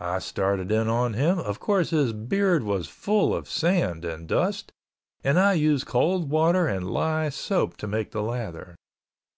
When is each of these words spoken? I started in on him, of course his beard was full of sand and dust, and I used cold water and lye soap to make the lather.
I 0.00 0.20
started 0.20 0.72
in 0.72 0.88
on 0.88 1.12
him, 1.12 1.38
of 1.38 1.60
course 1.60 1.90
his 1.90 2.14
beard 2.14 2.62
was 2.62 2.88
full 2.88 3.34
of 3.34 3.50
sand 3.50 4.02
and 4.02 4.26
dust, 4.26 4.72
and 5.22 5.38
I 5.38 5.52
used 5.52 5.84
cold 5.84 6.30
water 6.30 6.66
and 6.66 6.90
lye 6.90 7.28
soap 7.28 7.76
to 7.84 7.86
make 7.86 8.12
the 8.12 8.22
lather. 8.22 8.76